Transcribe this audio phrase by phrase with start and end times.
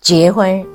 [0.00, 0.66] 结婚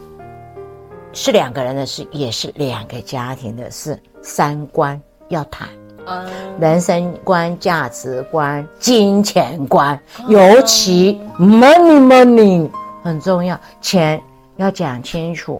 [1.11, 5.67] 是两个人的事，也是两个家庭的事，三观要谈。
[6.05, 6.25] 嗯，
[6.59, 12.69] 人生观、价值观、金钱观，尤其 money money
[13.03, 14.21] 很重要，钱
[14.57, 15.59] 要讲清楚。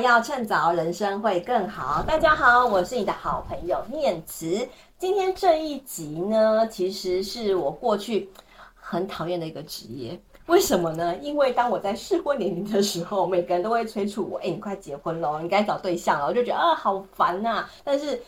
[0.00, 2.02] 要趁早，人生会更好。
[2.02, 4.66] 大家好，我是你的好朋友念慈。
[4.98, 8.28] 今天这一集呢，其实是我过去
[8.74, 10.18] 很讨厌的一个职业。
[10.46, 11.16] 为什么呢？
[11.18, 17.64] 因为当我在适婚年龄的时候，每个人都会催促我：“哎，你快结婚了，你该找对象了。”我就觉得啊，好烦呐。
[17.84, 18.20] 但是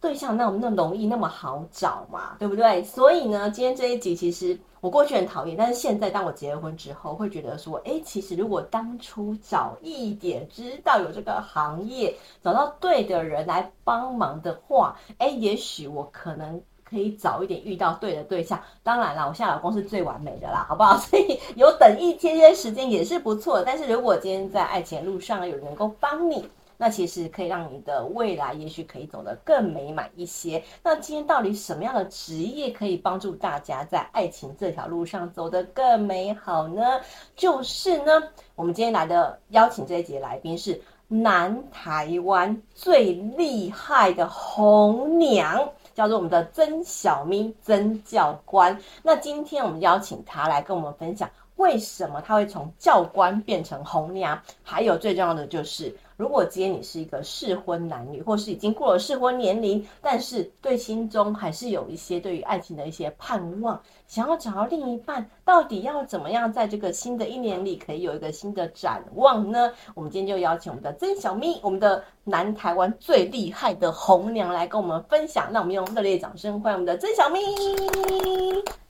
[0.00, 2.84] 对象那么那么容易，那么好找嘛，对不对？
[2.84, 4.56] 所以呢，今天这一集其实。
[4.80, 18.60] 我过去很讨厌，但是现在当我结了婚之后，会觉得说，哎，其实如果当初早一点知道有这个行业，找到对的人来帮忙的话，哎，也许我可能可以早一点遇到对的对象。
[18.82, 20.96] 当然啦，我现在老公是最完美的啦，好不好？
[21.02, 23.62] 所以有等一些些时间也是不错。
[23.62, 26.48] 但是如果今天在爱情路上有人能够帮你。
[26.80, 30.62] 那其实可以让你的未来也许可以走得更美满一些。
[30.82, 37.00] 那今天到底什么样的职业可以帮助大家在爱情这条路上走得更美好呢？
[37.34, 38.22] 就是呢，
[38.54, 48.78] 我们今天来的邀请这一节来宾是南台湾最厉害的红娘，叫做我们的曾小咪曾教官。
[49.02, 55.92] 那今天我们邀请她来跟我们分享，为什么她会从教官变成红娘，还有最重要的就是。
[56.18, 69.72] 如果今天你是一个适婚男女，或是已经过了适婚年龄，但是对心中还是有一些对于爱情的一些盼望，想要找到另一半，到底要怎么样在这个新的一年里可以有一个新的展望呢？
[69.94, 75.48] 我们今天就邀请我们的曾小咪，我们的南台湾最厉害的红娘来跟我们分享。
[75.52, 77.38] 那我们用热烈掌声欢迎我们的曾小咪。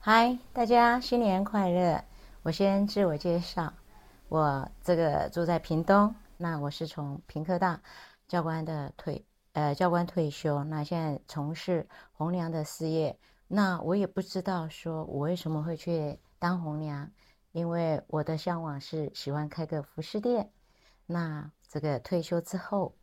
[0.01, 2.03] 嗨，大家新年快乐！
[2.43, 3.71] 我先自我介绍，
[4.31, 6.15] 我这个住在屏东。
[6.41, 7.83] 那我是从屏科大
[8.29, 13.19] 教官的退呃教官退休，那现在从事红娘的事业。
[13.49, 17.11] 那我也不知道说我为什么会去当红娘，
[17.51, 20.49] 因为我的向往是喜欢开个服饰店。
[21.07, 22.95] 那这个退休之后，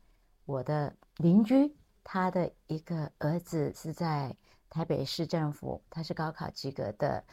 [0.46, 1.76] 我的邻居
[2.06, 4.34] 他的一个儿子是在
[4.70, 7.26] 台北市政府，他是高考及格的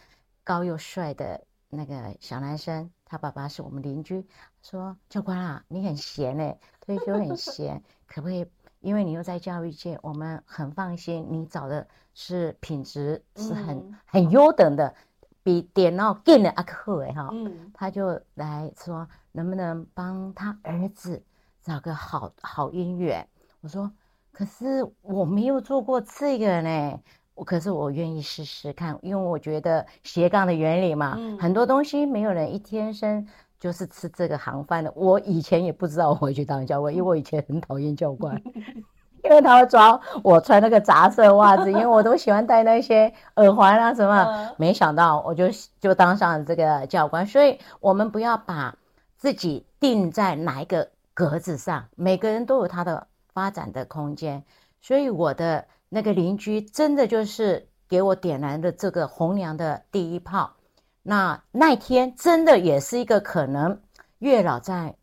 [0.43, 2.91] 高又帅的那个小男生。
[3.13, 4.27] 他爸爸是我们邻居，
[4.63, 8.47] 说教官啊，你很闲哎，退休很闲，可不可以？
[8.81, 14.95] 因为你又在教育界，我们很放心，你找的是品质是很、嗯、很优等的，
[15.43, 17.29] 比电脑更的阿克哎哈。
[17.33, 21.23] 嗯，他就来说能不能帮他儿子
[21.61, 23.29] 找个好好姻缘？
[23.61, 23.93] 我说
[24.33, 26.99] 可是我没有做过这个呢。
[27.35, 33.27] 我可是我愿意试试看，因为我觉得斜杠的原理嘛，嗯、很多东西没有人一天生
[33.59, 34.93] 就是吃这个行饭的。
[34.95, 38.41] 我以前也不知道我会去当教官，因为我以前很讨厌教官，
[39.25, 44.51] 因为他会抓我穿那个杂色袜子，因为我都喜欢戴那些耳环啊什么。
[44.59, 45.47] 没想到我就
[45.81, 48.77] 就当上了这个教官，所以我们不要把
[49.17, 54.45] 自己定在哪一个格子上，每个人都有他的发展的空间，
[54.83, 55.65] 所以我的。
[55.95, 60.55] 那个邻居真的就是给我点燃的这个红娘的第一炮。
[61.03, 63.79] 那那天真的也是一个可能，
[64.19, 64.97] 月老在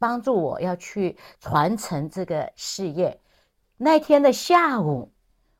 [0.00, 3.20] 帮助我要去传承这个事业。
[3.76, 5.12] 那天的下午，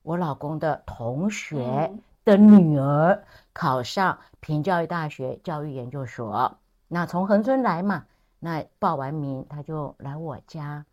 [0.02, 1.92] 我老公的同学
[2.24, 3.22] 的女儿
[3.52, 6.58] 考上平教育大学教育研究所。
[6.88, 8.06] 那从恒春来嘛，
[8.40, 10.84] 那报完名他就来我家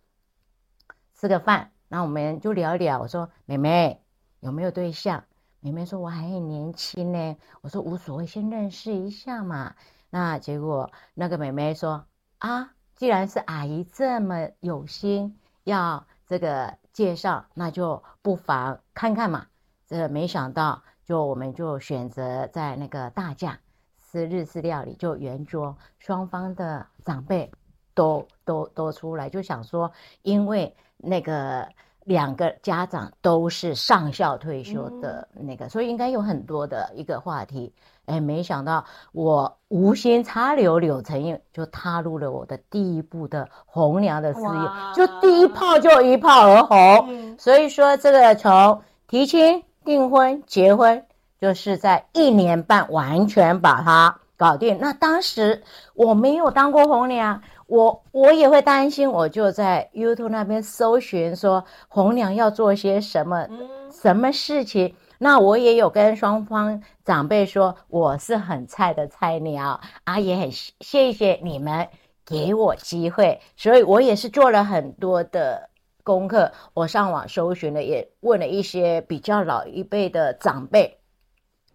[1.15, 1.71] 吃个饭。
[1.91, 2.99] 那我们就聊一聊。
[2.99, 3.99] 我说：“妹妹
[4.39, 5.23] 有没有对象？”
[5.59, 9.73] 妹妹说：“我还很年轻呢。”我说：“无所谓，先认识一下嘛。”
[10.11, 12.05] 那结果那个妹妹说
[12.37, 19.47] ：“啊，既然是阿姨这么有心要这个介绍，那就不妨看看嘛。”
[19.87, 23.59] 这没想到，就我们就选择在那个大架
[23.97, 27.51] 吃日式料理，就圆桌，双方的长辈
[27.95, 29.91] 都都都出来，就想说，
[30.21, 30.75] 因为。
[31.01, 31.67] 那个
[32.03, 37.73] 两个家长都是上校退休的那个，所以应该有很多的一个话题。
[38.05, 47.37] 哎，没想到我无心插柳柳成荫，就踏入了我的第一步的红娘的事业，就第一炮就一炮而红。
[47.37, 51.05] 所以说，这个从提亲、订婚、结婚，
[51.39, 54.79] 就是在一年半完全把它搞定。
[54.81, 55.61] 那当时
[55.93, 57.41] 我没有当过红娘。
[57.69, 64.95] 我我也会担心，我就在 YouTube 那边搜寻说红娘要做些什么、嗯、什么事情。
[65.19, 71.87] 那我也有跟双方长辈说，我是很菜的菜鸟啊，也很谢谢你们
[72.25, 75.69] 给我机会，所以我也是做了很多的
[76.03, 76.51] 功课。
[76.73, 80.99] 我上网搜寻了，也问了一些比较老一辈的长辈，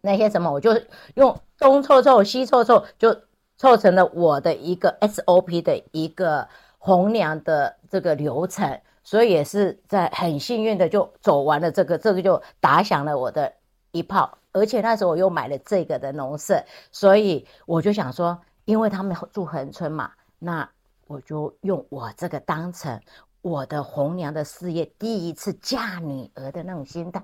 [0.01, 0.81] 那些什么，我就
[1.15, 3.15] 用东凑凑西凑凑，就
[3.57, 6.49] 凑成了我的一个 SOP 的一个
[6.79, 8.81] 红娘的这个流程。
[9.07, 13.53] 所以也是在很幸运的就走完了这个，这个就打响了我的
[13.91, 14.39] 一炮。
[14.51, 20.67] 而且那时候我又买了这个的农舍，所以我就想说，因为他们住恒春嘛，那
[21.07, 22.99] 我就用我这个当成
[23.43, 27.23] 我的红娘的事业第一次嫁女儿的那种心态。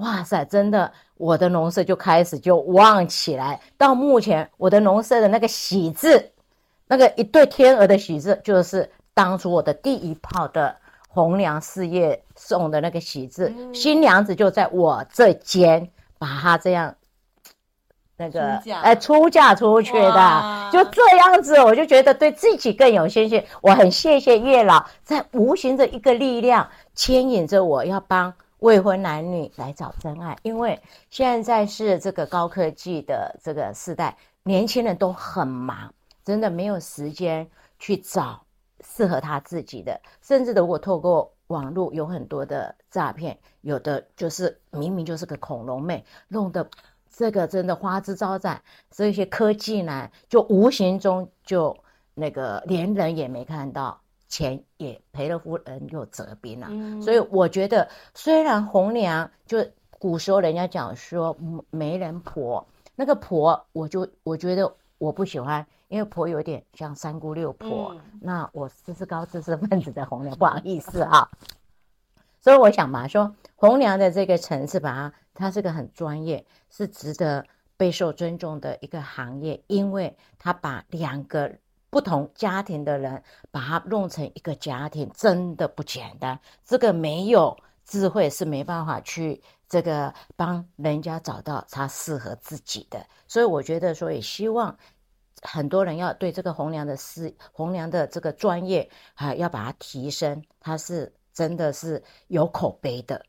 [0.00, 3.60] 哇塞，真的，我的农舍就开始就旺起来。
[3.78, 6.30] 到目前，我的农舍的那个喜字，
[6.86, 10.76] 那个一对天鹅的喜字，就是当初我的第一炮的。
[11.12, 16.94] 红娘事业送的那个喜字，嗯、新娘子就在我这间把她这样
[18.16, 23.44] 那个哎出嫁出去的，就这样子，我就觉得对自己更有信心。
[23.60, 30.80] 我很谢谢月老，在无形的一个力量牵引着我要帮未婚男女来找真爱，因为
[31.10, 35.92] 现在是这个高科技的这个时代，年轻人都很忙，
[36.24, 37.46] 真的没有时间
[37.78, 38.42] 去找。
[38.82, 46.66] 适合他自己的，甚至，如果透过网络有很多的诈骗，有的就是明明就是个恐龙妹，弄得
[47.14, 51.76] 这个真的花枝招展，所以一些科技男就无形中就
[52.14, 54.00] 那个连人也没看到，
[54.30, 56.68] 钱也赔了夫人又折兵了。
[56.70, 61.36] 嗯、所以我觉得，虽然红娘就古时候人家讲说
[61.68, 62.66] 媒人婆，
[62.96, 65.66] 那个婆，我就我觉得我不喜欢。
[65.88, 71.28] 因为婆有点像三姑六婆，嗯、那我知识高知识分子的红娘不好意思啊，
[72.40, 77.44] 所以我想嘛，说红娘的这个层次，把它，它是个很专业，是值得
[77.76, 81.56] 备受尊重的一个行业，因为它把两个
[81.90, 86.38] 不同家庭的人把它弄成一个家庭，真的不简单。
[86.64, 94.76] 这个没有智慧是没办法去这个帮人家找到他适合自己的，所以我觉得，所以希望。
[95.42, 103.24] 很多人要对这个红娘的事，红娘的这个专业啊，要把它提升，它是真的是有口碑的。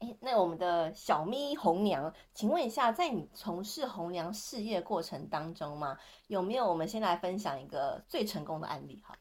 [0.00, 5.96] 哎，那我们的小咪红娘，请问一下，在你从事红娘事业过程当中吗，
[6.28, 6.68] 有没有？
[6.68, 9.16] 我们先来分享一个最成功的案例哈。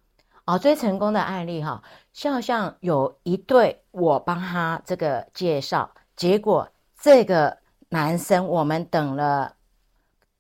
[0.45, 1.81] 哦，最成功的案例哈，
[2.13, 6.69] 像像有一对，我帮他这个介绍，结果
[6.99, 7.57] 这个
[7.89, 9.53] 男生我们等了。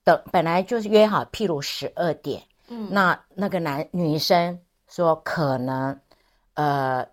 [0.03, 4.57] 等本来就是约好，譬如十二点，嗯，那那个男女生
[4.87, 5.99] 说可能，
[6.53, 7.05] 呃，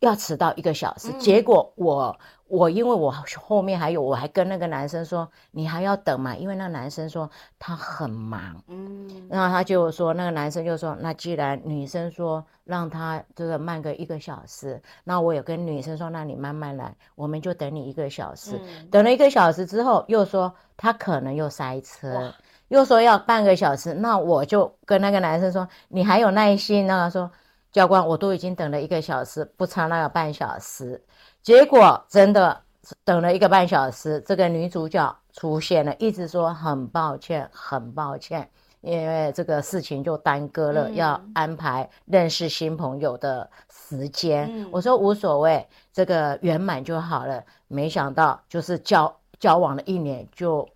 [0.00, 1.08] 要迟到一个小时。
[1.12, 2.18] 嗯、结果我
[2.48, 6.34] 我因为我后面还有，我还跟那个男生说，你还要等嘛？
[6.34, 18.60] 因为那个男生说他很忙，嗯，然后他就说那个男生就说，那既然女生说让他就是慢个一个小时，那我也跟女生说，那你慢慢来，我们就等你一个小时。
[18.60, 20.52] 嗯、等了一个小时之后，又说。
[20.82, 22.32] 他可能又塞车，
[22.68, 27.30] 又说要半个小时，那我就跟那个男生说：“你还有耐心呢？”他说
[27.72, 31.02] ：“教官，我都已经等了一个小时，不差那个半小时。”
[31.42, 32.60] 结果真的
[33.04, 38.50] 等了一个半小时，这个女主角出现了，一直说很抱歉，很抱歉，
[38.80, 44.48] 因为这个事情就耽搁了，嗯、要安排认识新朋友的时间。
[44.52, 47.42] 嗯、我说无所谓，这个圆满就好了。
[47.68, 49.14] 没想到就是交。
[49.40, 50.68] 交往了一年就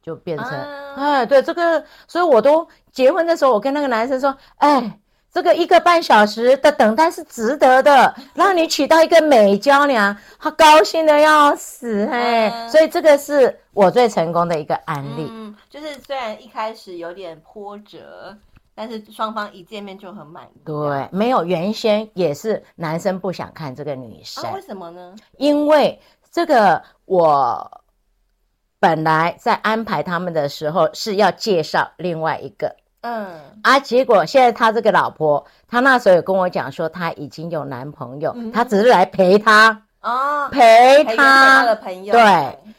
[0.00, 4.98] 就变成哎、啊，对这个，所以我都结婚的时候，我跟那个男生说，哎，
[5.36, 15.28] 这个一个半小时的等待是值得的，让你娶到一个美娇娘，他高兴的要死，嘿，啊、所以这个是我最成功的一个案例。
[15.30, 18.34] 嗯，就是虽然一开始有点波折，
[18.74, 20.62] 但是双方一见面就很满意。
[20.64, 25.14] 对，没有原先也是男生不想看这个女生，啊、为什么呢？
[25.36, 26.00] 因为
[26.32, 27.82] 这个我。
[28.78, 32.76] 本来在安排他们的时候是要介绍另外一个，
[33.06, 42.22] 嗯，啊，结果现在他这个老婆，他那时候有跟我讲说他已经有男朋友，嗯、他只是来陪他，哦，陪他，的朋友，对，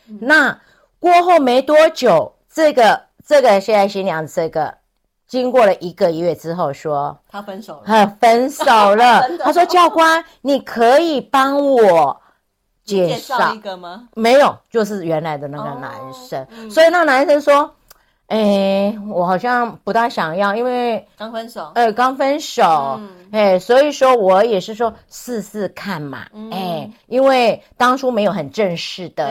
[0.08, 0.60] 嗯、那
[1.00, 4.74] 过后没多久，这个这个现在新娘子这个，
[5.28, 8.64] 经过了一个月之后说他分手了，他分手
[8.96, 12.22] 了， 他说教官，你可以帮我。
[12.88, 14.08] 介绍一个吗？
[14.16, 16.42] 没有，就是原来的那个男生。
[16.42, 17.70] 哦嗯、所以那男生说
[18.28, 29.30] ：“哎，我好像不大想要，因为刚分手，呃，刚分手，嗯、哎，所以说我也是说试试看嘛，嗯、哎，因为当初没有很正式的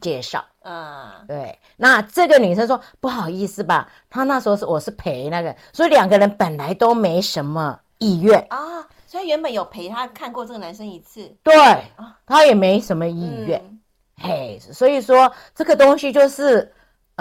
[0.00, 8.44] 介绍，啊，对，那这个女生说不好意思吧，她那时候是我是陪那个，所以两个人本来都没什么意愿。
[8.50, 11.54] 啊，所以原本有陪她看过这个男生一次，对，
[12.26, 13.80] 她也没什么意愿，嗯、
[14.20, 16.72] 嘿，所以说这个东西就是。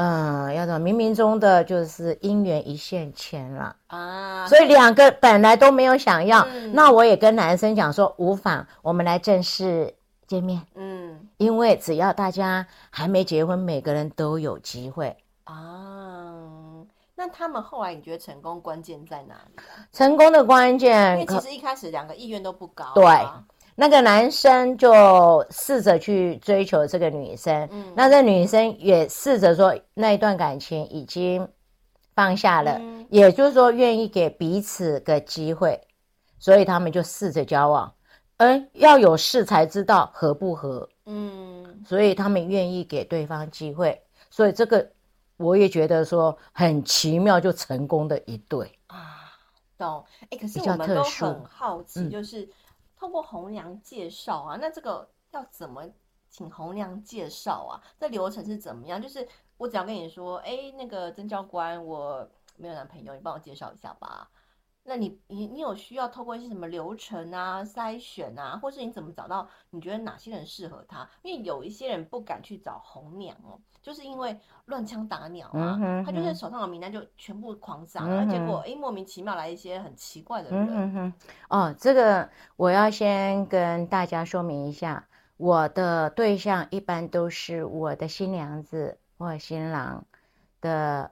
[0.02, 9.94] 嗯，要怎么冥冥中的就是姻缘一线牵了啊，所以两个本来都没有想要，嗯、那我也跟男生讲说无妨，我们来正式
[10.26, 10.60] 见面。
[10.74, 16.34] 嗯，因为只要大家还没结婚，每个人都有机会啊。
[17.16, 19.62] 那他们后来你觉得成功关键在哪里？
[19.94, 22.94] 成功的关键，因为其实一开始两个意愿都不高、啊。
[22.96, 23.04] 对。
[23.74, 31.48] 那个男生就试着去追求这个女生，嗯，那这女生也试着说那一段感情已经
[32.14, 35.80] 放下了，嗯，也就是说愿意给彼此个机会，
[36.38, 37.92] 所以他们就试着交往，
[38.38, 44.00] 嗯，要有试才知道合不合，嗯，所以他们愿意给对方机会，
[44.30, 44.92] 所以这个
[45.38, 48.70] 我也觉得说很奇妙，就成功的一对。
[48.88, 49.32] 啊，
[49.78, 50.06] 懂？
[50.30, 52.48] 哎，可是我们都很好奇，就是。
[53.02, 55.84] 通过红娘介绍啊，那这个要怎么
[56.30, 57.82] 请红娘介绍啊？
[58.00, 59.02] 这流程是怎么样？
[59.02, 59.28] 就是
[59.58, 64.30] 我只要跟你说，哎，那个曾教官，我没有男朋友，你帮我介绍一下吧。
[64.92, 71.10] 那你你你有需要透过一些什么流程啊、筛选啊，或是你怎么找到你觉得哪些人适合他？
[71.22, 80.68] 因为有一些人不敢去找红娘哦，就是因为乱枪打鸟啊，他就是手上的名单就全部狂砸，嗯、结果哎莫名其妙来一些很奇怪的人。
[80.70, 81.14] 嗯哼
[81.48, 85.08] 哦，这个我要先跟大家说明一下，
[85.38, 90.06] 我的对象一般都是我的新娘子或新郎
[90.60, 91.12] 的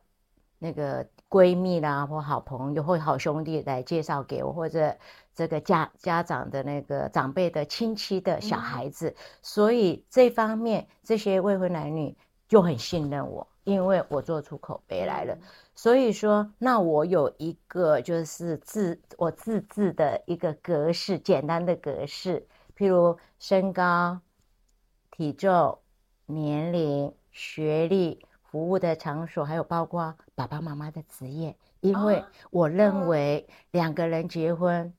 [0.58, 1.08] 那个。
[1.30, 4.98] 闺蜜啦，或好朋友，或好兄弟来介绍给我，或者
[5.36, 12.18] 这个家家长的那个长辈的亲戚的小孩子，嗯、所以这方面这些未婚男女
[12.48, 15.36] 就很信任我，因为我做出口碑来了。
[15.36, 15.42] 嗯、
[15.76, 24.20] 所以说，那我有一个就是自我自制的一个格式，简单的格式，譬如身高、
[25.12, 25.78] 体重、
[26.26, 28.26] 年龄、学历。
[28.50, 34.92] 服务的场所，还有包括爸爸妈妈的职业，因为我认为两个人结婚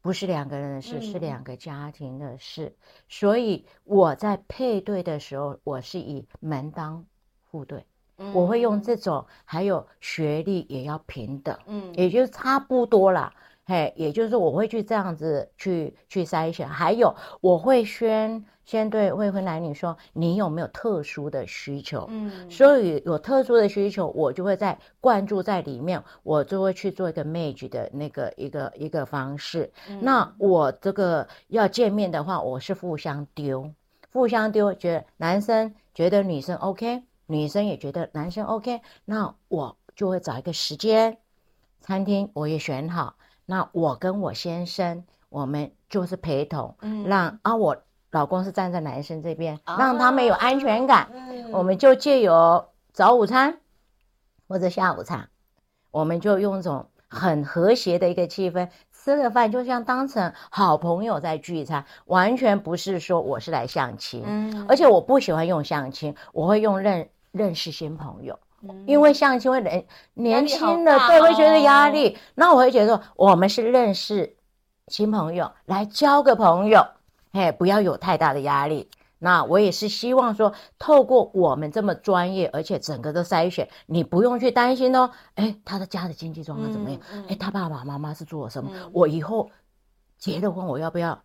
[0.00, 2.74] 不是两个人的事，是两个家庭的事，
[3.08, 7.06] 所以我在配对的时候，我是以门当
[7.50, 7.86] 户对，
[8.34, 8.82] 我会用。
[8.82, 13.32] 这种，还有学历也要平等，嗯，也就差不多啦。
[13.64, 22.06] 嘿，也就是我会去这样子去去筛选，还有我会先先对未婚男女说，你有没有特殊的需求？
[22.10, 29.72] 嗯，所以有特殊的需求，我就会在灌注在里面，我就会去做一个 match 的那个一个一个方式。
[29.88, 33.72] 嗯、那我这个要见面的话，我是互相丢，
[34.12, 41.18] 互相丢，觉得男生觉得女生 OK，女生也觉得男生 OK，那我就会找一个时间，
[41.80, 43.14] 餐厅我也选好。
[43.52, 47.76] 那我跟我先生，我们就是陪同，嗯，让啊，我
[48.10, 51.10] 老公是站在男生这边，啊、让他们有安全感。
[51.12, 53.58] 嗯，我们就借由早午餐
[54.48, 55.28] 或者下午茶，
[55.90, 64.22] 我们就用一种很和谐的一个气氛，吃个饭就像当成好朋友在聚餐，完全不是说我是来相亲。
[64.24, 68.38] 嗯，而且我不喜欢用相亲，我会用认认识新朋友。
[68.86, 72.16] 因为相亲会年年轻的，对，会觉得压力。
[72.34, 74.36] 那我会觉得说，我们是认识
[74.86, 76.86] 新朋友，来交个朋友，
[77.32, 78.88] 嘿，不要有太大的压力。
[79.18, 85.10] 那我也是希望说，透过我们这么专业，而且整个的筛选，你不用去担心哦。
[85.34, 87.00] 哎，他的家的经济状况怎么样？
[87.28, 88.70] 哎，他爸爸妈妈是做什么？
[88.92, 89.50] 我以后
[90.18, 91.20] 结了婚，我要不要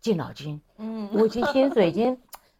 [0.00, 0.60] 敬老金？
[0.78, 2.18] 嗯，我已经薪水已经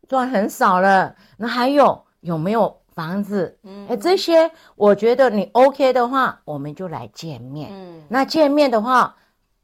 [0.09, 1.17] 赚很少了。
[1.39, 2.82] 那还有有没有？
[2.95, 7.71] 房子，嗯，哎，这些我觉得你 OK 的话，我们就来见面。
[7.73, 9.17] 嗯，那见面的话，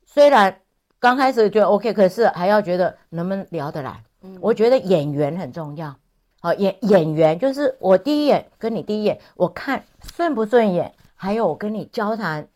[0.06, 0.60] 虽然
[0.98, 4.02] 刚开始觉得 OK，可是还要觉得能不能聊得来。
[4.22, 5.94] 嗯，我觉得眼缘很重要。
[6.40, 12.48] 好，眼眼缘就是我第一眼跟你第一眼，我看顺不顺眼，还有我跟你交谈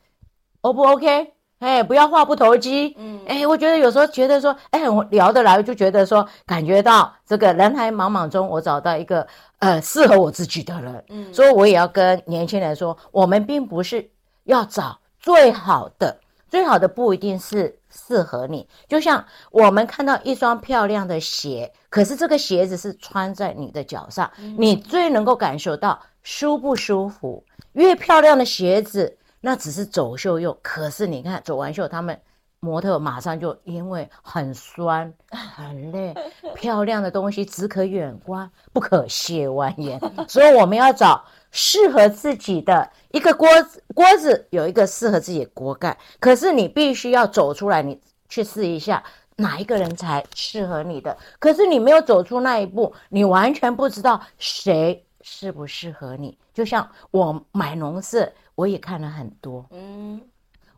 [0.61, 1.32] ，O 不 OK？
[1.63, 2.95] 哎，不要话不投机。
[2.99, 9.27] 嗯，哎，我觉得有时候觉得说，哎，我聊得来，我就觉得说，感觉到这个人海茫茫中，我找到一个
[9.61, 11.05] 呃适合我自己的人。
[11.09, 14.11] 嗯，所以我也要跟年轻人说，我们并不是
[14.45, 18.69] 要找最好的，最好的不一定是适合你。
[18.89, 27.45] 就像我们看到一双漂亮的鞋，可是这个鞋子是穿在你的脚上，嗯，你最能够感受到舒不舒服。
[27.75, 30.57] 越漂亮的鞋子，那只是走秀用。
[30.63, 32.19] 可是你看，走完秀，他们
[32.61, 36.15] 模特马上就因为很酸很累，
[36.57, 40.01] 漂亮的东西只可远观，不可亵玩焉。
[40.27, 45.99] 所以我们要找适合自己的一个锅子，锅子有一个适合自己的锅盖。
[46.19, 49.05] 可是你必须要走出来，你去试一下。
[49.37, 51.17] 哪一个人才适合你的？
[51.39, 56.39] 可是你没有走出那一步，你完全不知道谁适不适合你。
[56.53, 59.67] 就像我买农舍，我也看了很多。
[59.71, 60.21] 嗯，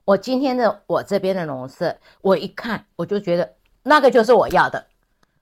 [0.05, 4.87] 我今天的我这边的农舍，我一看我就觉得那个就是我要的。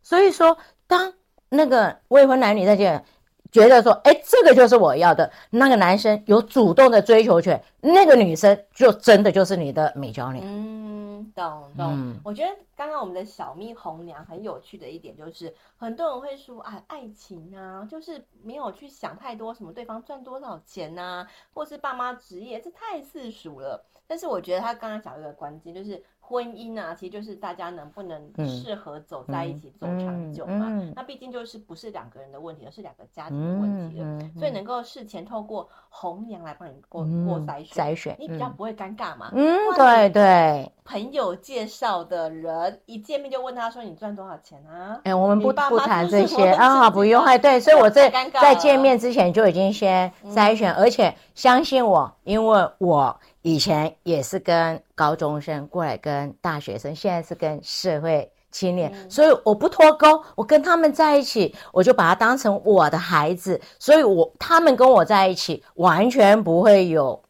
[0.02, 1.12] 所以说，当
[1.48, 3.04] 那个未婚男女在这
[3.52, 10.44] 觉得说，哎，这个就是我要的，那个男生有主动的追求权，那个女生就真的就是你的美娇娘。
[10.44, 11.92] 嗯，懂懂。
[11.92, 12.50] 嗯，我觉得。
[12.74, 23.84] 刚刚我们的小蜜红娘很有趣的一点就是，很多人会说啊，爱情啊，就是没有去想太多，什么对方赚多少钱啊，或是爸妈职业，这太世俗了。
[24.08, 26.02] 但是我觉得他刚刚讲一个关键就是。
[26.32, 30.64] 婚姻啊，其实就是大家能不能适合走在一起，走长久嘛。
[30.70, 34.18] 嗯嗯嗯、那毕竟就是不是两个人的问题，而是两个家庭的问题了。
[34.38, 39.30] 所以能够事前透过红娘来帮你过、嗯、过筛选，筛选，你比较不会尴尬嘛。
[39.34, 40.72] 嗯，对对。
[40.84, 47.22] 朋友介绍的人一见面就问他说：“你赚多少钱啊？”哎、欸，我们不不谈这些啊，好，不用。
[47.22, 53.20] 哎，对，所以我在在见面之前就已经先筛选，嗯、而且相信我，因为我。
[53.44, 67.20] 以前也是跟高中生过来，跟大学生，现在是跟社会青年，嗯、所以我不脱钩，我跟他们在一起，我就把他当成我的孩子，所以我他们跟我在一起完全不会有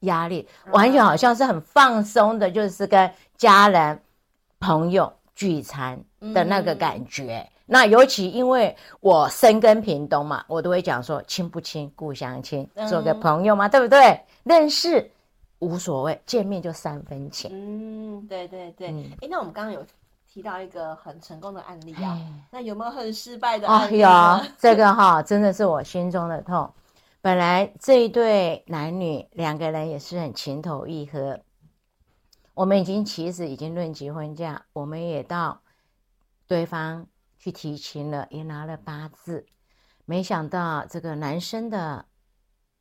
[0.00, 3.98] 压力，完全好像是很放松的，就是跟家人
[4.60, 5.98] 朋友聚餐
[6.34, 7.38] 的那个感觉。
[7.38, 14.20] 嗯、那尤其因为我深耕屏东嘛，我都会讲说亲不亲，故乡亲，做个朋友嘛，嗯、对不对？
[14.42, 15.10] 认识。
[15.62, 17.48] 无所谓，见面就三分情。
[17.52, 18.88] 嗯，对对对。
[18.88, 19.86] 哎、嗯欸，那我们刚刚有
[20.26, 22.18] 提到一个很成功的案例啊，
[22.50, 24.02] 那有没有很失败的案例？
[24.02, 26.68] 啊、有，这个哈真的是我心中的痛。
[27.20, 31.38] 本来这一对男女两个人也是很情投意合，
[32.54, 35.60] 我们已经其实已经论及婚嫁，我们也到
[36.48, 37.06] 对方
[37.38, 39.46] 去提亲了，也拿了八字，
[40.06, 42.06] 没想到这个男生的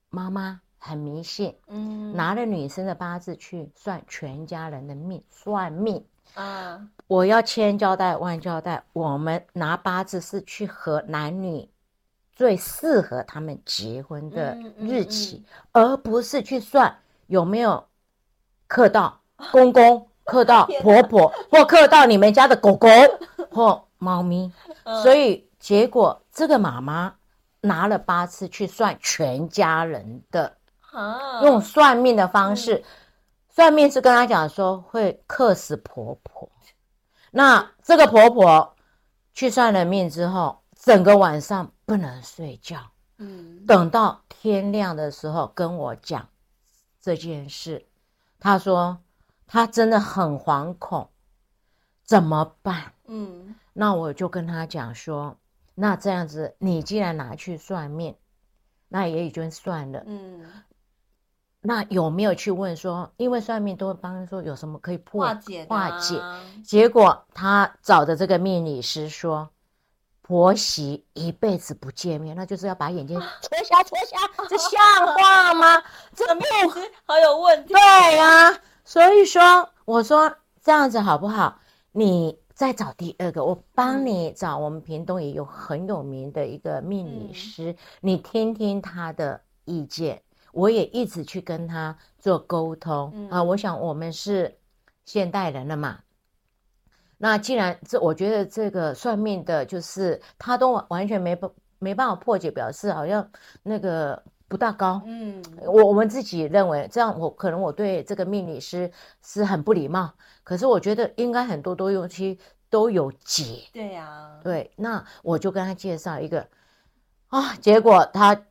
[0.10, 0.62] 妈妈。
[0.84, 6.82] 很迷信，嗯，拿了女生的八字去算全家人的命，算命啊！
[7.06, 11.70] 我要千交代万交代，我们拿八字是去和男女
[12.32, 15.46] 最适合他们结婚的日期，嗯嗯嗯、
[15.92, 17.86] 而不是去算有没有
[18.66, 22.88] 克到公公、 克到婆婆或克到你们家的狗狗
[23.52, 24.52] 或猫咪。
[25.04, 27.14] 所以结果这个妈妈
[27.60, 30.58] 拿了八字去算全家人的。
[31.42, 32.84] 用算命的方式，嗯、
[33.50, 36.52] 算命是跟他讲说会克死婆婆。
[37.32, 38.76] 那这个婆婆
[39.34, 42.78] 去算了命之后，整个晚上不能睡觉。
[43.18, 46.28] 嗯，等到天亮的时候跟我讲
[47.00, 47.86] 这件事，
[48.40, 48.98] 她说
[49.48, 51.10] 她真的很惶恐，
[52.04, 52.92] 怎么办？
[53.08, 55.38] 嗯，那我就跟她讲说，
[55.74, 58.16] 那这样子，你既然拿去算命，
[58.90, 60.04] 那也已经算了。
[60.06, 60.46] 嗯。
[61.62, 66.20] 那有没有去问说，因为算命都会帮说有什么可以破化解化解？
[66.64, 69.48] 结果他找的这个命理师说，
[70.22, 74.18] 婆媳一辈子不见面，那就是要把眼睛戳瞎戳瞎，
[74.50, 74.80] 这像
[75.16, 75.84] 话吗？
[76.16, 77.74] 这命师好有问题。
[77.74, 81.60] 对啊，所以说我说这样子好不好？
[81.92, 84.58] 你再找第二个，我帮你找。
[84.58, 90.22] 我们屏东也有很有名的一个命理师，嗯、你听听他的意见。
[90.54, 94.58] 我也一直去跟他做沟通、嗯、啊，我想我们是
[95.06, 96.00] 现代人了嘛。
[97.18, 103.30] 那既然这，我觉得这个算命的，就是他都完全没办没办法破解，表示好像
[103.64, 105.02] 那个不大高。
[105.06, 108.92] 嗯，我我们自己认为这样，我可能我对这个命理师
[109.24, 110.12] 是很不礼貌。
[110.44, 113.64] 可是我觉得应该很多多东西都有解。
[113.72, 116.48] 对呀、啊，对，那我就跟他介绍一个
[117.30, 118.42] 啊，结果他。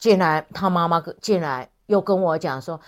[0.00, 2.80] 进来，他妈妈进来又跟我讲说，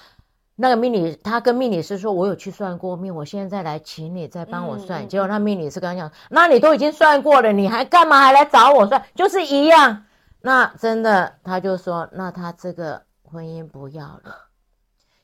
[0.56, 5.04] 那个命理，他跟命理师说，我有去算过命，我现在来请你再帮我算。
[5.04, 9.04] 嗯、结果那命理师跟他讲，那你都已经算过了，你还干嘛还来找我算？
[9.14, 10.04] 就是一样。
[10.40, 14.48] 那真的，他就说，那他这个婚姻不要了。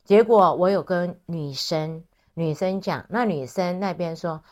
[0.05, 4.43] 结果我有跟女生女生讲，那女生那边说，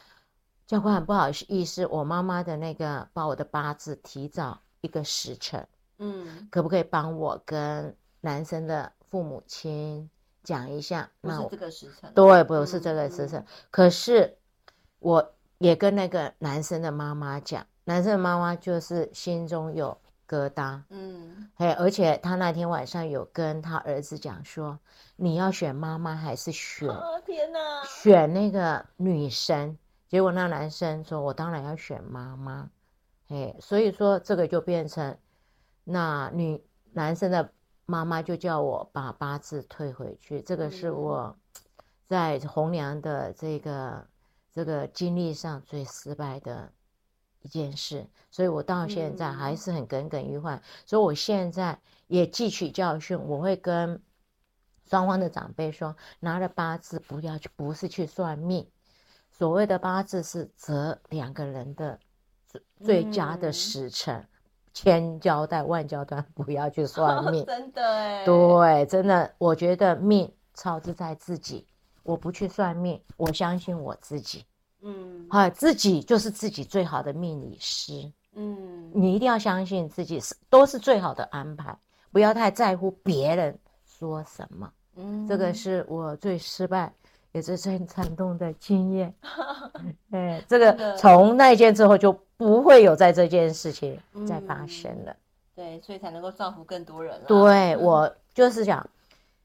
[0.66, 5.68] 教官很不好意思，我妈妈的那个把我的八字提早一个时辰。
[5.98, 10.10] 嗯，可不可以帮我跟男生的父母亲
[10.42, 11.10] 讲一下。
[11.20, 12.12] 那不是这个时辰。
[12.14, 13.44] 对，不是这个时辰。
[13.70, 14.36] 可是
[14.98, 19.96] 我也跟那个男生的妈妈讲，男生的妈妈就是心中有
[20.28, 20.82] 疙瘩。
[20.90, 24.78] 嗯，嘿，而且他那天晚上有跟他儿子讲说，
[25.16, 26.88] 你要选妈妈还是选？
[26.88, 27.58] 哦、天哪！
[27.84, 29.78] 选那个女生。
[30.08, 32.70] 结果那男生说：“我当然要选妈妈。”
[33.28, 35.16] 嘿，所以说这个就变成
[35.88, 36.60] 那女
[36.92, 37.52] 男生的
[37.84, 40.42] 妈妈就叫我把八字退回去。
[40.42, 41.36] 这个是我
[42.06, 44.04] 在红娘的这个
[44.52, 46.72] 这个经历上最失败的
[47.42, 50.60] 一件事，所以我到现在还是很耿耿于怀。
[50.84, 54.02] 所以我现在也汲取教训，我会跟
[54.88, 58.68] 双方的长辈说：拿了八字不要去，不是去算命。
[59.30, 62.00] 所谓的八字是择两个人的
[62.48, 64.28] 最最佳的时辰，嗯、
[64.76, 67.42] 千交代万交代，不要去算命。
[67.44, 71.66] 哦、 真的哎，对，真的，我觉得命操之在自己，
[72.02, 74.44] 我不去算命，我相信我自己。
[74.82, 78.12] 嗯，好，自己就是自己最好的命理师。
[78.34, 81.74] 嗯，你一定要相信自己是都是最好的安排，
[82.12, 84.70] 不要太在乎别人说什么。
[84.96, 86.92] 嗯，这个是我最失败。
[87.32, 89.14] 也是最惨痛的经验，
[90.10, 95.16] 哎，这个从那一件之后就不会有在这件事情再发生了，嗯、
[95.54, 97.20] 对，所以才能够造福更多人。
[97.26, 98.88] 对，嗯、我就是讲，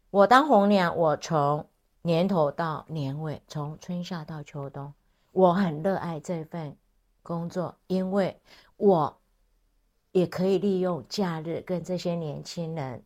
[0.10, 1.66] 我当红娘，我从
[2.02, 4.94] 年头到年尾，从春夏到秋冬，
[5.32, 6.76] 我很热爱这份
[7.24, 8.40] 工作，因为
[8.78, 9.18] 我
[10.12, 13.02] 也可以利用假日跟这些年轻人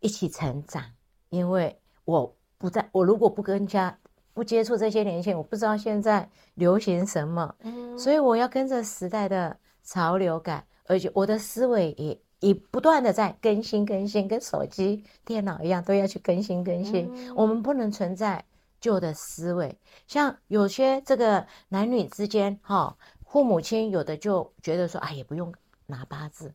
[0.00, 0.84] 一起成长，
[1.30, 3.96] 因为我不在，我如果不跟家。
[4.40, 17.06] 不接触这些年轻，我不知道现在流行什么，嗯，所以我要跟着时代的潮流感，而且我的思维也也不断的在更新更新，跟手机、电脑一样都要去更新更新。
[17.14, 18.42] 嗯，我们不能存在
[18.80, 25.52] 旧的思维，像有些这个男女之间，哈，父母亲有的就觉得说，哎，也不用
[25.84, 26.54] 拿八字。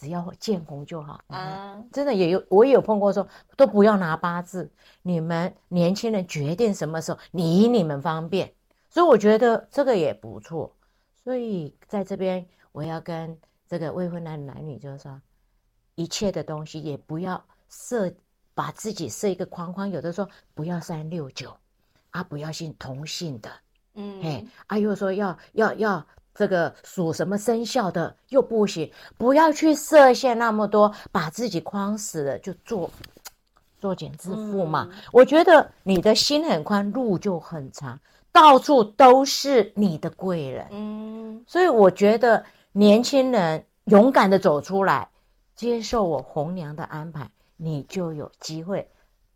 [0.00, 1.76] 只要见红就好啊！
[1.92, 8.50] 真的也有，我也有碰过说，都不要拿八字，你们年轻人决定什么时候，你你们方便。
[8.88, 10.74] 所以我觉得这个也不错。
[11.22, 15.20] 所以在这边，我要跟这个未婚男男女就是说，
[15.96, 18.10] 一切的东西也不要设，
[18.54, 19.90] 把自己设一个框框。
[19.90, 21.54] 有的说不要三六九
[22.08, 23.50] 啊，不要信同性的，
[23.96, 26.06] 嗯，嘿，啊又说要要要。
[26.34, 32.90] 这个属什么生肖的又不行，不要去设限那么多，把自己框死了就做
[33.78, 34.88] 作茧自缚嘛。
[34.90, 38.00] 嗯、我觉得你的心很宽，路就很长，
[38.32, 40.66] 到处都是你的贵人。
[40.70, 45.08] 嗯，所以我觉得年轻人勇敢的走出来，
[45.56, 48.88] 接受我红娘的安排，你就有机会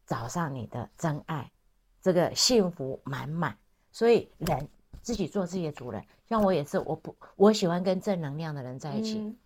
[0.07, 1.51] 找上你的真爱，
[2.01, 3.55] 这个幸福满满。
[3.93, 4.69] 所以人。
[5.03, 9.37] 自己做自己的主人，像我也是，我不我喜欢跟正能量的人在一起，嗯、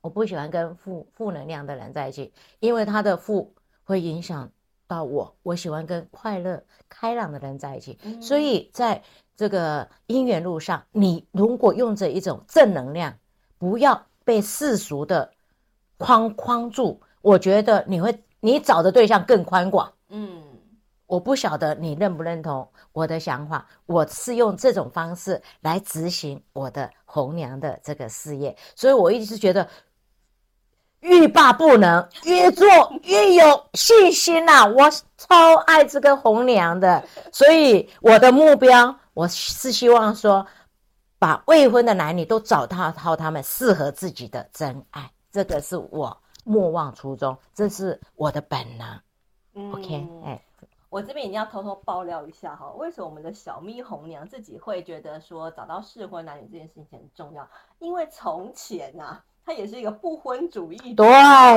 [0.00, 3.52] 我不喜欢跟负负能量的人在一起，因为他的负
[3.84, 4.50] 会影响
[4.86, 5.34] 到我。
[5.42, 9.02] 我喜欢跟快乐开朗的人在一起，嗯、所以在
[9.36, 13.18] 这个姻缘路上，你如果用着一种正能量，
[13.58, 15.32] 不要被世俗的
[15.98, 19.92] 框框住，我觉得你会你找的对象更宽广。
[21.04, 21.14] 嗯。
[21.14, 29.68] 我不晓得你认不认同我的想法，我是用这种方式来执行我的红娘的这个事业，所以我一直觉得
[31.00, 32.66] 欲罢不能，越做
[33.02, 34.66] 越有信心呐、啊！
[34.66, 40.44] 我超爱这个红娘的，所以我的目标我是希望说，
[41.18, 49.00] 把未婚的男女都找到套他们适合自己的真爱，这个是我莫忘初衷，这是我的本能。
[49.54, 50.40] 嗯、OK，哎。
[50.94, 57.44] 我这边一定要偷偷爆料一下哈，为什么我们的小咪红娘自己会觉得说找到适婚男女这件事情很重要？
[57.80, 60.94] 因为从前呐、啊，他也是一个不婚主义。
[60.94, 61.04] 对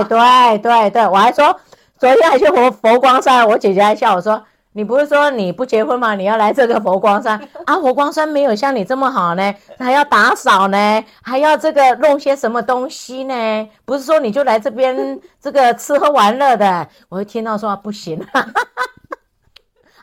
[0.06, 1.56] 对对对，我还说
[2.00, 6.15] 昨天还去佛佛光山，我姐姐还笑我说，你不是说你不结婚吗？
[6.15, 7.76] 你要来这个佛光山 啊？
[7.80, 13.69] 佛光山没有像你这么好呢，还要打扫呢，还要这个弄些什么东西呢？
[13.86, 16.89] 不是说你就来这边这个吃喝玩乐的？
[17.08, 18.19] 我会听到说不行。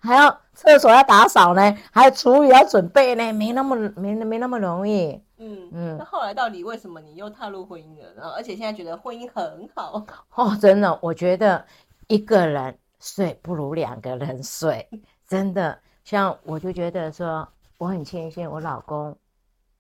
[0.05, 5.21] 还要厕所要打扫呢，还有厨余要准备呢，没那么没没那么容易。
[5.39, 5.97] 嗯嗯。
[5.99, 8.33] 那后来到底为什么你又踏入婚姻了呢？
[8.37, 11.65] 而且现在觉得婚姻很好哦，真的，我觉得
[12.07, 14.87] 一个人睡不如两个人睡，
[15.27, 15.79] 真的。
[16.05, 19.17] 像我就觉得说，我很庆幸我老公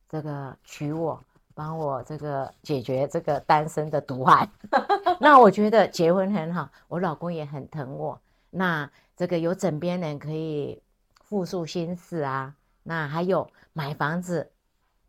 [0.08, 1.20] 这个娶我，
[1.54, 4.48] 帮我这个解决这个单身的毒害。
[5.20, 8.18] 那我觉得结婚很好，我老公也很疼我。
[8.56, 10.80] 那这个有枕边人可以
[11.24, 12.54] 复述心事啊。
[12.84, 14.52] 那还有买房子，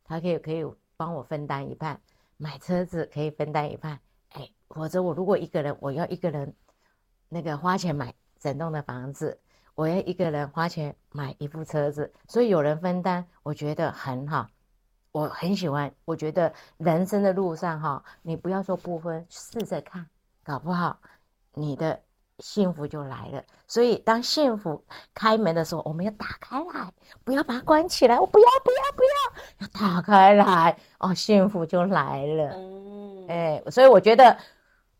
[0.03, 0.65] 他可以可以
[0.97, 1.97] 帮我分担一半；
[2.37, 3.99] 买车子可以分担一半。
[4.29, 6.55] 哎，否则我如果一个人，我要一个人
[7.29, 9.39] 那个花钱买整栋的房子，
[9.75, 12.11] 我要一个人花钱买一部车子。
[12.27, 14.49] 所以有人分担，我觉得很好。
[15.11, 20.09] 我很喜欢，我觉得人生的路上哈，你不要说不分，试着看，
[20.43, 20.99] 搞不好
[21.53, 22.01] 你的
[22.39, 23.41] 幸福就来了。
[23.67, 26.91] 所以当幸福开门的时候，我们要打开来，
[27.23, 28.19] 不要把它关起来。
[28.19, 29.09] 我不要，不要，不要，
[29.59, 32.51] 要打开来哦，幸福就来了。
[32.55, 34.37] 嗯，哎，所以我觉得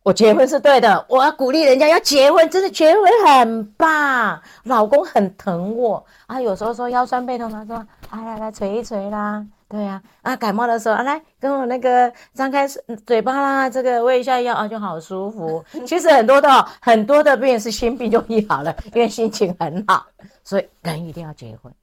[0.03, 4.41] 我结婚是对的，我要鼓励人家要结婚，真的结婚很棒。
[4.63, 12.67] 老公很疼我啊，有时候说腰酸背痛，他说：“哎，来来捶一捶啦。”对呀，啊，啊，感冒的时候，啊，来跟我那个张开
[13.05, 15.63] 嘴巴啦，这个喂一下药啊，就好舒服。
[15.87, 20.05] 其实很多的很多的病是心病就医好了，因为心情很好，
[20.43, 21.73] 所以人一定要结婚。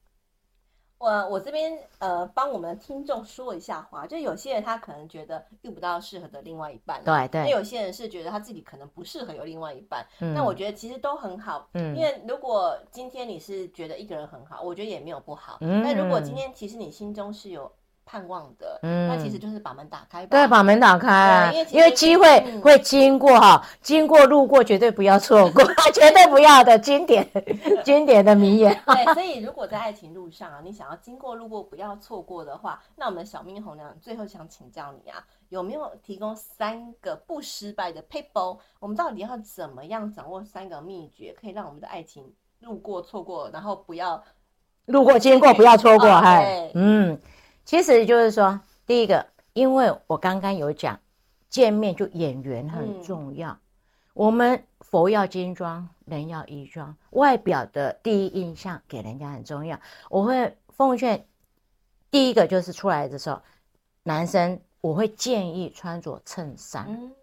[1.03, 7.41] 我我这边呃帮我们的听众说一下话，就有些人他可能觉得遇不到适合的另外一半，对对。
[7.41, 17.69] 那有些人是觉得他自己可能不适合有另外一半，嗯，那我觉得其实都很好，嗯，因为如果今天你是觉得一个人很好，我觉得也没有不好，嗯，但如果今天其实你心中是有。
[18.05, 20.27] 盼望的，嗯，那其实就是把门打开吧。
[20.29, 25.63] 对，把门打开啊，因为因为机会会经过哈，经过路过绝对不要错过，
[25.93, 27.27] 绝对不要的经典
[27.83, 28.77] 经典的名言。
[28.85, 38.59] 对，所以如果在爱情路上啊，你想要经过路过不要错过的话，那我们的小蜜红娘最后想请教你啊，有没有提供三个不失败的 people？
[38.79, 44.23] 我们到底要怎么样掌握三个秘诀，可以让我们的爱情路过错过，然后不要
[44.85, 47.17] 路过经过不要错过，哎，嗯。
[47.65, 50.99] 其实就是说，第一个，因为我刚刚有讲，
[51.49, 53.51] 见面就眼缘很重要。
[53.51, 53.59] 嗯、
[54.13, 59.79] 我们佛要金装，人要衣装，外表的第一印象给人家很重要。
[60.09, 61.25] 我会奉劝，
[62.11, 63.41] 第一个就是出来的时候，
[64.03, 67.13] 男生我会建议穿着衬衫，嗯、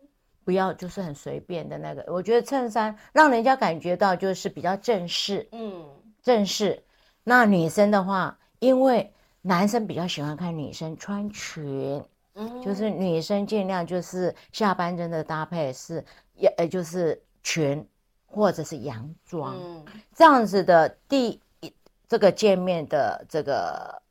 [0.44, 2.04] 不要就是很随便的那个。
[2.08, 5.84] 我觉得衬衫让人家感觉到就是比较正式，嗯，
[6.22, 6.82] 正式。
[7.22, 17.86] 那女生的话，因为男生比较喜欢看女生穿裙，嗯，就是女生尽量就是下半身的搭配是，也呃就是裙
[18.26, 21.72] 或者是洋装，嗯，这样子的第一
[22.06, 24.02] 这个见面的这个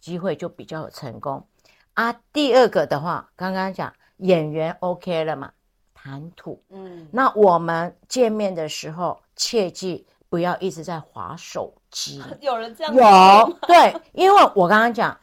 [0.00, 1.46] 机会就比较有成功
[1.92, 2.12] 啊。
[2.32, 5.52] 第二个的话，刚刚讲演员 OK 了嘛，
[5.92, 10.06] 谈吐，嗯，那我们见面的时候切记。
[10.34, 12.20] 不要一直在划手机。
[12.42, 15.16] 有人这样有 对，因为我刚刚讲，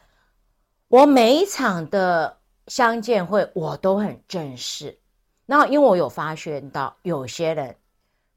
[0.87, 4.97] 我每一场的相见会我都很正式。
[5.45, 7.75] 那因为我有发现到有些人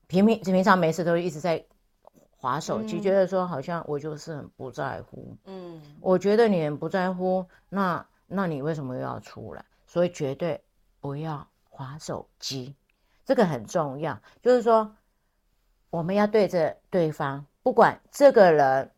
[0.09, 1.65] 平平平常没事都一直在
[2.37, 5.37] 划手机，嗯、觉得说好像我就是很不在乎。
[5.45, 9.65] 嗯，我觉得你很不在乎，那那你为什么又要出来？
[9.87, 10.61] 所以绝对
[10.99, 12.75] 不要划手机，
[13.25, 14.21] 这个很重要。
[14.43, 14.93] 就是说。
[15.95, 18.91] 我们要对着对方，不管这个人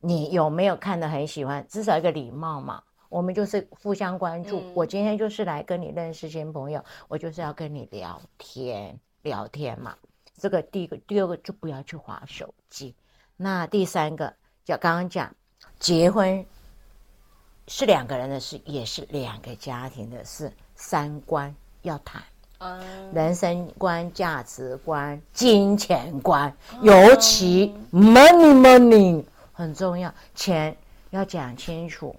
[0.00, 2.82] 你有没有看得很喜欢，至少一个礼貌嘛。
[3.08, 4.60] 我们就是互相关注。
[4.60, 9.96] 嗯、我今天就是来跟你认识新朋友，我就是要跟你聊天聊天嘛。
[10.36, 12.94] 这个第一个，第二个就不要去划手机。
[13.38, 14.30] 那第三个，
[14.66, 15.34] 就刚刚讲，
[15.78, 16.44] 结婚
[17.68, 22.22] 是两个人的事，也是两个家庭的事，三观要谈。
[23.12, 30.76] 人生观、价值观、金钱观，尤其 money money 很重要，钱
[31.10, 32.14] 要讲清楚。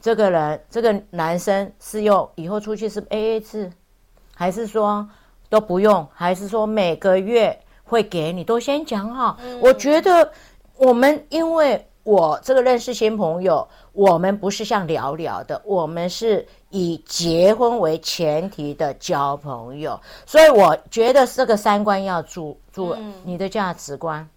[0.00, 3.70] 这个人，这个男生是用以后出去是 AA 制，
[4.34, 5.08] 还是说
[5.48, 8.44] 都不用，还是说每个月会给你？
[8.44, 9.38] 都先讲好。
[9.60, 10.30] 我觉得
[10.76, 11.86] 我们因为。
[12.06, 24.28] 我这个认识新朋友，我们不是像聊聊的，我们是以结婚为前提的交朋友，所以我觉得这个三观要注注，嗯、你的价值观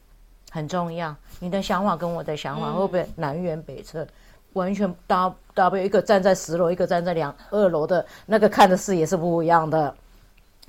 [0.52, 4.08] 很重要，你的想法跟我的想法会不会南辕北辙，
[4.54, 9.94] 完全 double 一个站在十楼，一个站在两二楼的那个看的视野是不一样的。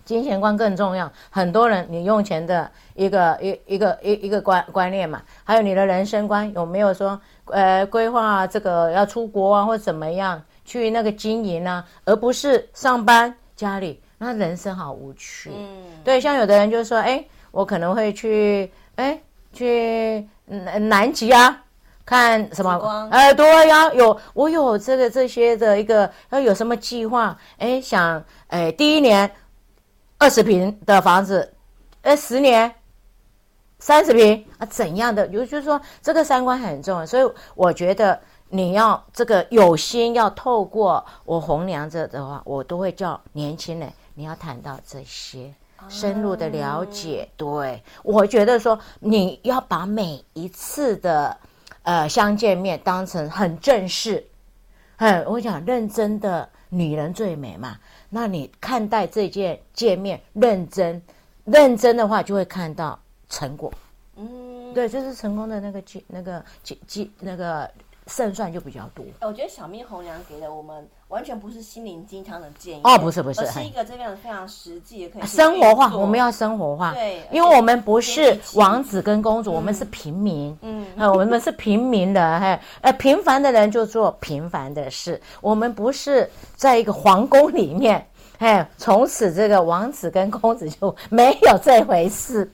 [0.02, 15.50] 金钱观更重要，很多人你用钱的一个一一个一一个观观念嘛，还有你的人生观有没有说，呃，规划这个要出国啊，或怎么样去那个经营啊，而不是上班家里，那人生好无趣。
[15.52, 19.20] 嗯，对，像有的人就说，哎，我可能会去，哎，
[19.52, 21.60] 去南南极啊，
[22.06, 23.08] 看什么？
[23.10, 27.36] 哎，对呀，有我有这个这些的一个，要有什么计划？
[27.58, 29.28] 哎，想，哎，第一年。
[30.22, 31.50] 二十平的房子，
[32.02, 32.70] 呃，十年
[33.78, 35.26] 三十平啊，怎样的？
[35.28, 45.54] 也就是说，这个三观很重要，所以我觉得你要这个有心要透过我红娘这的话，我都会叫年轻人，你要谈到这些。
[45.88, 51.34] 深入的了解，对，我觉得说你要把每一次的
[51.84, 54.22] 呃相见面当成很正式，
[54.98, 57.78] 嗯，我讲认真的女人最美嘛。
[58.10, 61.00] 那你看待这件见面认真，
[61.46, 62.98] 认真的话就会看到
[63.30, 63.72] 成果。
[64.16, 67.70] 嗯，对，这是成功的那个记那个记记那个。
[68.06, 69.04] 胜算就比较多。
[69.20, 75.96] 我觉得小蜜红娘给的我们完全不是心灵鸡汤的建议哦，不是不是，是一个这样非常实际的，可以生活化。
[75.96, 85.20] 我们要生活化，对，因为我们不是王子跟公主，我们是平民，嗯，我们是平民的，嘿，呃，平凡的人就做平凡的事。
[85.40, 88.04] 我们不是在一个皇宫里面，
[88.38, 92.50] 嘿，从此这个王子跟公子就没有这回事，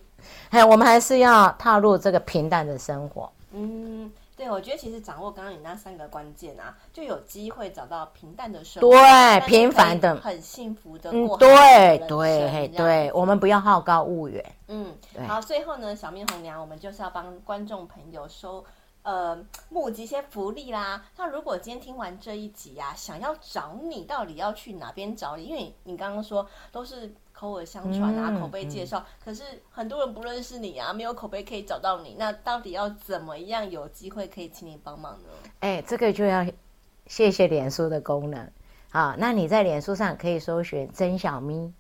[0.50, 4.11] 嘿，我们还是要踏入这个平淡的生活，嗯。
[4.37, 11.38] 对，我觉得其实掌握刚刚你那三个关键啊，就有机会找到平淡的生活，对，平凡的，很幸福的过。
[11.38, 14.44] 对对对，我们不要好高骛远。
[14.68, 14.94] 嗯，
[15.27, 18.62] 好，最后呢，小面红娘，我们就是要帮观众朋友收
[19.03, 19.38] 呃
[19.70, 21.03] 募集一些福利啦。
[21.16, 25.44] 那如果今天听完这一集啊，想要找你，到底要去哪边找你？
[25.44, 27.11] 因为你刚刚说都是。
[27.38, 35.29] 口耳相传啊，嗯、口碑介绍，嗯、可是很多人不认识你啊，没有口碑可以找到你，那到底要怎么样有机会可以请你帮忙呢？
[35.61, 36.46] 哎，这个就要
[37.07, 38.51] 谢谢脸书的功能
[38.90, 39.14] 啊。
[39.18, 41.75] 那你在脸书上可以搜寻曾小咪，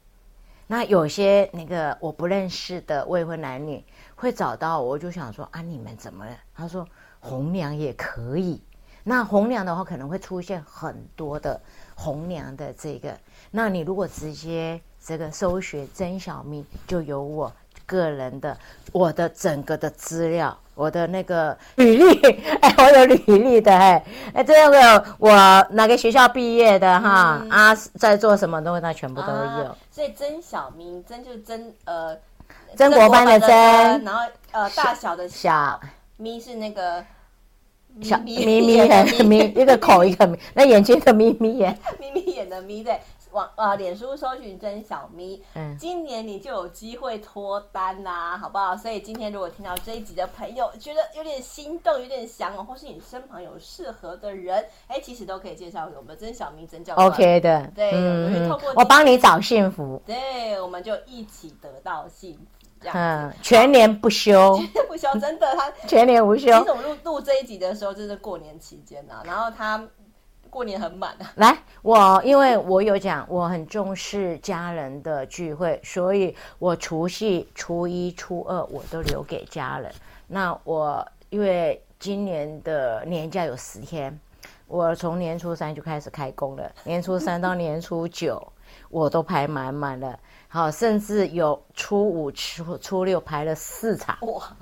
[0.66, 3.82] 那有些那个我不认识的未婚男女
[4.14, 6.36] 会找到我，我就想说啊，你们怎么了？
[6.54, 6.86] 他说
[7.18, 8.62] 红娘也可以，
[9.04, 11.58] 那红娘的话可能会出现很多的
[11.94, 13.18] 红娘的这个，
[13.50, 14.78] 那你如果直接。
[15.06, 17.52] 这个搜寻曾小咪，就有我
[17.86, 18.58] 个人的
[18.90, 22.20] 我的整个的资料，我的那个履历，
[22.60, 25.30] 哎，我有履历的，哎，哎，这个我
[25.70, 29.34] 哪个学校毕业的哈，嗯、啊，在做什么东西，那全部都有。
[29.36, 32.18] 啊、所以曾小咪，曾就是曾呃，
[32.74, 33.48] 曾国藩的曾，
[34.04, 35.80] 然后呃大小的小，小
[36.16, 37.04] 咪是那个
[38.02, 42.98] 小咪咪的咪，一个口一个咪，那眼睛的眯眯眼，眯眯眼的眯对。
[43.36, 48.74] 网呃，脸书搜寻曾小咪，嗯，今年你就有机会脱单啦，啊，好不好？
[48.74, 57.06] 所以今天如果听到这一集的朋友觉得有点心动，有点想哦，或是你身旁有适合的人，哎，其实都可以介绍给我们曾小咪曾教官。
[57.06, 66.46] OK 的，对，嗯，透过我帮你找幸福，对，我们就一起得到幸福，这样嗯，全年不休， 全年不休，真的，他 全年无休。
[66.46, 69.86] 其实我们录录这一集的时候，就是过年期间呐，啊，然后他。
[70.56, 71.30] 过年很满啊！
[71.34, 79.92] 来，我因为我有讲，我很重视家人的聚会，所以我除夕、初一、初二我都留给家人。
[80.26, 84.18] 那我因为今年的年假有十天，
[84.66, 88.42] 我从年初三就开始开工了，年初三到年初九
[88.88, 94.16] 我都排满满了，好，甚至有初五、初初六排了四场。
[94.22, 94.56] 哇！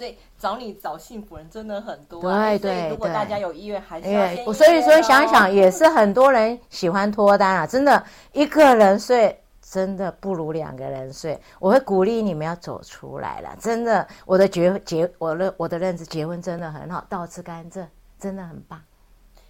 [0.00, 2.72] 所以找你找幸福人真的很多，啊，对对。
[2.72, 4.54] 所以如果大家有意愿，还是要先。
[4.54, 11.38] 所以说想想也是很多人喜欢脱单啊，真的一个人睡真的不如两个人睡。
[11.58, 14.08] 我会鼓励你们要走出来了，真的。
[14.24, 17.86] 我的结结我的我的认知结婚真的很好，倒吃甘蔗
[18.18, 18.80] 真的很棒。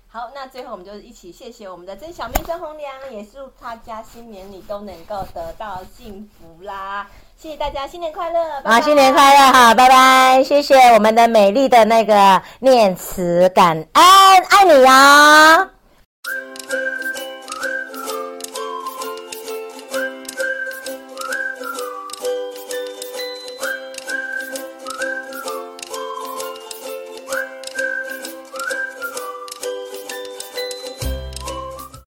[0.09, 7.09] 好，那最后我们就一起谢谢我们的曾小咪曾红娘，也祝大家新年里都能够得到幸福啦。
[7.43, 15.71] 谢谢大家新年快乐啊新年快乐哈拜拜谢谢我们的美丽的那个念慈感恩爱你呀